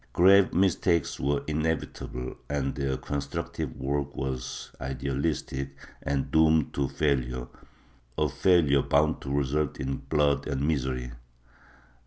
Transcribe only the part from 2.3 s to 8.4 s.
and their constmctive work was idealistic and doomed to failure— a